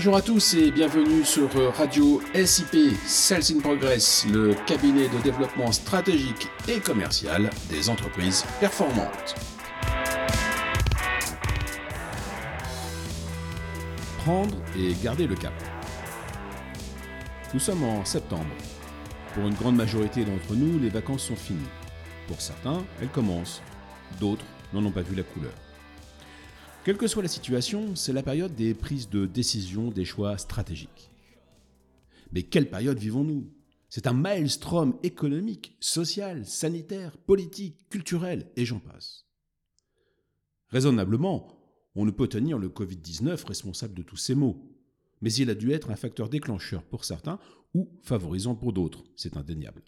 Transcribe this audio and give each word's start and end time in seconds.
Bonjour 0.00 0.16
à 0.16 0.22
tous 0.22 0.54
et 0.54 0.70
bienvenue 0.70 1.22
sur 1.26 1.50
Radio 1.76 2.22
SIP 2.32 2.96
Sales 3.04 3.54
in 3.54 3.60
Progress, 3.60 4.24
le 4.32 4.54
cabinet 4.66 5.10
de 5.10 5.18
développement 5.22 5.70
stratégique 5.72 6.48
et 6.68 6.80
commercial 6.80 7.50
des 7.68 7.90
entreprises 7.90 8.46
performantes. 8.60 9.34
Prendre 14.24 14.56
et 14.74 14.94
garder 15.04 15.26
le 15.26 15.34
cap. 15.34 15.52
Nous 17.52 17.60
sommes 17.60 17.84
en 17.84 18.02
septembre. 18.06 18.56
Pour 19.34 19.46
une 19.46 19.54
grande 19.54 19.76
majorité 19.76 20.24
d'entre 20.24 20.54
nous, 20.54 20.78
les 20.78 20.88
vacances 20.88 21.24
sont 21.24 21.36
finies. 21.36 21.60
Pour 22.26 22.40
certains, 22.40 22.82
elles 23.02 23.08
commencent. 23.08 23.60
D'autres 24.18 24.46
n'en 24.72 24.82
ont 24.82 24.92
pas 24.92 25.02
vu 25.02 25.14
la 25.14 25.24
couleur. 25.24 25.52
Quelle 26.82 26.96
que 26.96 27.06
soit 27.06 27.22
la 27.22 27.28
situation, 27.28 27.94
c'est 27.94 28.14
la 28.14 28.22
période 28.22 28.54
des 28.54 28.72
prises 28.72 29.10
de 29.10 29.26
décision, 29.26 29.90
des 29.90 30.06
choix 30.06 30.38
stratégiques. 30.38 31.10
Mais 32.32 32.42
quelle 32.42 32.70
période 32.70 32.98
vivons-nous? 32.98 33.52
C'est 33.90 34.06
un 34.06 34.14
maelstrom 34.14 34.96
économique, 35.02 35.76
social, 35.80 36.46
sanitaire, 36.46 37.18
politique, 37.18 37.86
culturel, 37.90 38.50
et 38.56 38.64
j'en 38.64 38.78
passe. 38.78 39.26
Raisonnablement, 40.68 41.60
on 41.96 42.06
ne 42.06 42.10
peut 42.10 42.28
tenir 42.28 42.56
le 42.58 42.70
Covid-19 42.70 43.44
responsable 43.44 43.94
de 43.94 44.02
tous 44.02 44.16
ces 44.16 44.34
maux, 44.34 44.64
mais 45.20 45.32
il 45.34 45.50
a 45.50 45.54
dû 45.54 45.72
être 45.72 45.90
un 45.90 45.96
facteur 45.96 46.30
déclencheur 46.30 46.82
pour 46.84 47.04
certains 47.04 47.40
ou 47.74 47.90
favorisant 48.02 48.54
pour 48.54 48.72
d'autres, 48.72 49.04
c'est 49.16 49.36
indéniable. 49.36 49.82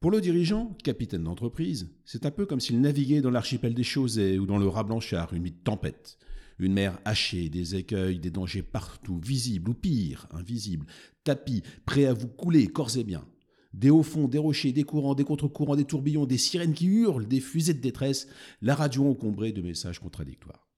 Pour 0.00 0.12
le 0.12 0.20
dirigeant, 0.20 0.76
capitaine 0.84 1.24
d'entreprise, 1.24 1.90
c'est 2.04 2.24
un 2.24 2.30
peu 2.30 2.46
comme 2.46 2.60
s'il 2.60 2.80
naviguait 2.80 3.20
dans 3.20 3.32
l'archipel 3.32 3.74
des 3.74 3.82
Chausets 3.82 4.38
ou 4.38 4.46
dans 4.46 4.58
le 4.58 4.68
rat 4.68 4.84
blanchard, 4.84 5.34
une 5.34 5.50
tempête. 5.50 6.18
Une 6.60 6.72
mer 6.72 7.00
hachée, 7.04 7.48
des 7.48 7.74
écueils, 7.74 8.20
des 8.20 8.30
dangers 8.30 8.62
partout, 8.62 9.18
visibles 9.18 9.70
ou 9.70 9.74
pire, 9.74 10.28
invisibles, 10.30 10.86
tapis, 11.24 11.64
prêts 11.84 12.06
à 12.06 12.12
vous 12.12 12.28
couler 12.28 12.68
corps 12.68 12.96
et 12.96 13.02
bien. 13.02 13.26
Des 13.74 13.90
hauts 13.90 14.04
fonds, 14.04 14.28
des 14.28 14.38
rochers, 14.38 14.72
des 14.72 14.84
courants, 14.84 15.16
des 15.16 15.24
contre-courants, 15.24 15.76
des 15.76 15.84
tourbillons, 15.84 16.26
des 16.26 16.38
sirènes 16.38 16.74
qui 16.74 16.86
hurlent, 16.86 17.26
des 17.26 17.40
fusées 17.40 17.74
de 17.74 17.80
détresse, 17.80 18.28
la 18.62 18.76
radio 18.76 19.08
encombrée 19.08 19.50
de 19.50 19.62
messages 19.62 19.98
contradictoires. 19.98 20.68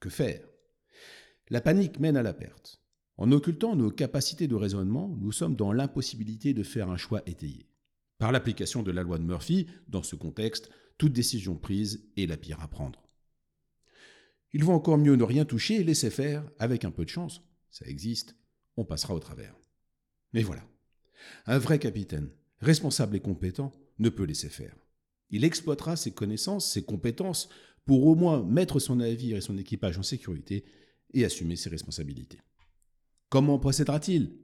Que 0.00 0.10
faire? 0.10 0.44
La 1.50 1.60
panique 1.60 2.00
mène 2.00 2.16
à 2.16 2.22
la 2.24 2.34
perte. 2.34 2.80
En 3.16 3.30
occultant 3.30 3.76
nos 3.76 3.90
capacités 3.90 4.48
de 4.48 4.56
raisonnement, 4.56 5.16
nous 5.20 5.32
sommes 5.32 5.54
dans 5.56 5.72
l'impossibilité 5.72 6.52
de 6.52 6.64
faire 6.64 6.90
un 6.90 6.96
choix 6.96 7.22
étayé. 7.26 7.68
Par 8.18 8.32
l'application 8.32 8.82
de 8.82 8.90
la 8.90 9.02
loi 9.02 9.18
de 9.18 9.24
Murphy, 9.24 9.68
dans 9.86 10.02
ce 10.02 10.16
contexte, 10.16 10.70
toute 10.98 11.12
décision 11.12 11.56
prise 11.56 12.10
est 12.16 12.26
la 12.26 12.36
pire 12.36 12.60
à 12.60 12.68
prendre. 12.68 13.08
Il 14.52 14.64
vaut 14.64 14.72
encore 14.72 14.98
mieux 14.98 15.14
ne 15.14 15.22
rien 15.22 15.44
toucher 15.44 15.76
et 15.76 15.84
laisser 15.84 16.10
faire, 16.10 16.48
avec 16.58 16.84
un 16.84 16.90
peu 16.90 17.04
de 17.04 17.10
chance, 17.10 17.42
ça 17.70 17.86
existe, 17.86 18.34
on 18.76 18.84
passera 18.84 19.14
au 19.14 19.20
travers. 19.20 19.54
Mais 20.32 20.42
voilà, 20.42 20.66
un 21.46 21.58
vrai 21.58 21.78
capitaine, 21.78 22.30
responsable 22.60 23.16
et 23.16 23.20
compétent, 23.20 23.72
ne 23.98 24.08
peut 24.08 24.24
laisser 24.24 24.48
faire. 24.48 24.76
Il 25.30 25.44
exploitera 25.44 25.96
ses 25.96 26.12
connaissances, 26.12 26.72
ses 26.72 26.84
compétences, 26.84 27.48
pour 27.84 28.06
au 28.06 28.14
moins 28.14 28.42
mettre 28.42 28.80
son 28.80 28.96
navire 28.96 29.36
et 29.36 29.40
son 29.40 29.56
équipage 29.56 29.98
en 29.98 30.02
sécurité 30.02 30.64
et 31.14 31.24
assumer 31.24 31.56
ses 31.56 31.70
responsabilités. 31.70 32.40
Comment 33.28 33.58
procédera-t-il? 33.58 34.38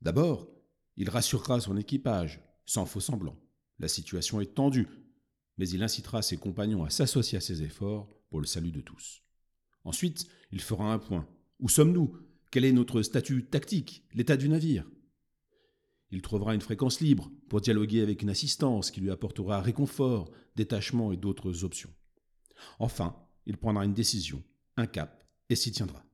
D'abord, 0.00 0.50
il 0.96 1.08
rassurera 1.08 1.60
son 1.60 1.76
équipage, 1.76 2.40
sans 2.70 2.86
faux 2.86 3.00
semblant. 3.00 3.36
La 3.80 3.88
situation 3.88 4.40
est 4.40 4.54
tendue, 4.54 4.86
mais 5.58 5.68
il 5.68 5.82
incitera 5.82 6.22
ses 6.22 6.36
compagnons 6.36 6.84
à 6.84 6.90
s'associer 6.90 7.36
à 7.36 7.40
ses 7.40 7.64
efforts 7.64 8.08
pour 8.28 8.38
le 8.38 8.46
salut 8.46 8.70
de 8.70 8.80
tous. 8.80 9.24
Ensuite, 9.82 10.28
il 10.52 10.60
fera 10.60 10.92
un 10.92 11.00
point. 11.00 11.28
Où 11.58 11.68
sommes-nous? 11.68 12.16
Quel 12.52 12.64
est 12.64 12.72
notre 12.72 13.02
statut 13.02 13.44
tactique? 13.46 14.04
L'état 14.14 14.36
du 14.36 14.48
navire? 14.48 14.88
Il 16.12 16.22
trouvera 16.22 16.54
une 16.54 16.60
fréquence 16.60 17.00
libre 17.00 17.28
pour 17.48 17.60
dialoguer 17.60 18.02
avec 18.02 18.22
une 18.22 18.30
assistance 18.30 18.92
qui 18.92 19.00
lui 19.00 19.10
apportera 19.10 19.60
réconfort, 19.60 20.30
détachement 20.54 21.10
et 21.10 21.16
d'autres 21.16 21.64
options. 21.64 21.92
Enfin, 22.78 23.16
il 23.46 23.56
prendra 23.56 23.84
une 23.84 23.94
décision, 23.94 24.44
un 24.76 24.86
cap, 24.86 25.26
et 25.48 25.56
s'y 25.56 25.72
tiendra. 25.72 26.04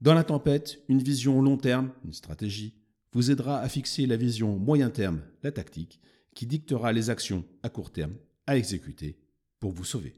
Dans 0.00 0.14
la 0.14 0.22
tempête, 0.22 0.84
une 0.88 1.02
vision 1.02 1.42
long 1.42 1.56
terme, 1.56 1.92
une 2.04 2.12
stratégie, 2.12 2.78
vous 3.12 3.30
aidera 3.30 3.60
à 3.60 3.68
fixer 3.68 4.06
la 4.06 4.16
vision 4.16 4.58
moyen 4.58 4.90
terme, 4.90 5.22
la 5.42 5.52
tactique, 5.52 6.00
qui 6.34 6.46
dictera 6.46 6.92
les 6.92 7.10
actions 7.10 7.44
à 7.62 7.68
court 7.68 7.90
terme 7.90 8.14
à 8.46 8.56
exécuter 8.56 9.18
pour 9.60 9.72
vous 9.72 9.84
sauver. 9.84 10.14